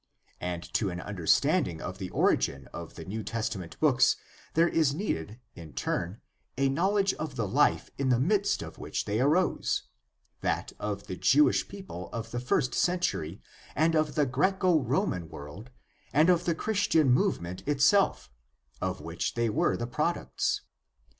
[0.39, 4.15] And to an understanding of the origin of the New Testament books
[4.55, 6.21] there is needed in turn
[6.57, 9.83] a knowledge of the hfe in the midst of which they arose—
[10.41, 13.43] that of the Jewish people of the first century
[13.75, 15.69] and of the Graeco Roman world
[16.11, 18.31] and of the Christian move ment itself,
[18.81, 20.67] of which they were the products (cf.